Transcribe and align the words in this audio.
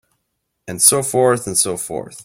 And 0.67 0.81
so 0.81 1.03
forth 1.03 1.45
and 1.47 1.55
so 1.57 1.77
forth. 1.77 2.19